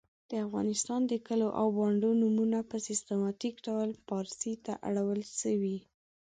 [0.29, 5.77] د افغانستان د کلو او بانډو نومونه په سیستماتیک ډول پاړسي ته اړول سوي.